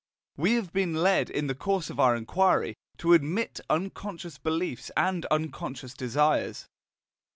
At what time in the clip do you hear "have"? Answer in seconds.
0.55-0.73